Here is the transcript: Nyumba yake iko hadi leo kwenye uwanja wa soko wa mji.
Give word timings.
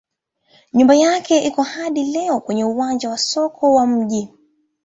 Nyumba 0.73 0.95
yake 0.95 1.37
iko 1.47 1.61
hadi 1.63 2.03
leo 2.03 2.39
kwenye 2.39 2.63
uwanja 2.65 3.09
wa 3.09 3.17
soko 3.17 3.73
wa 3.75 3.87
mji. 3.87 4.33